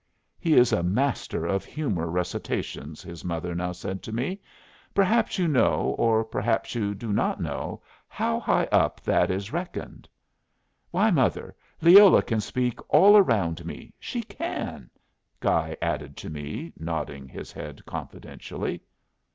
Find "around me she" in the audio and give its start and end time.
13.15-14.23